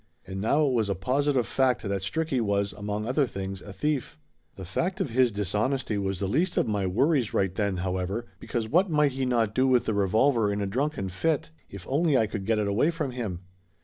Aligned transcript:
And 0.25 0.41
now 0.41 0.65
it 0.65 0.73
was 0.73 0.89
a 0.89 0.95
positive 0.95 1.45
fact 1.45 1.83
that 1.83 2.01
Stricky 2.01 2.41
was, 2.41 2.73
among 2.73 3.05
other 3.05 3.27
things, 3.27 3.61
a 3.61 3.71
thief. 3.71 4.17
The 4.55 4.65
fact 4.65 4.99
of 4.99 5.11
his 5.11 5.31
dishonesty 5.31 5.95
was 5.99 6.19
the 6.19 6.27
least 6.27 6.57
of 6.57 6.67
my 6.67 6.87
wor 6.87 7.09
ries 7.09 7.35
right 7.35 7.53
then, 7.53 7.77
however, 7.77 8.25
because 8.39 8.67
what 8.67 8.89
might 8.89 9.11
he 9.11 9.27
not 9.27 9.53
do 9.53 9.67
with 9.67 9.85
the 9.85 9.93
revolver 9.93 10.51
in 10.51 10.59
a 10.59 10.65
drunken 10.65 11.09
fit? 11.09 11.51
If 11.69 11.85
only 11.87 12.17
I 12.17 12.25
could 12.25 12.47
get 12.47 12.57
it 12.57 12.67
away 12.67 12.89
from 12.89 13.11
him! 13.11 13.41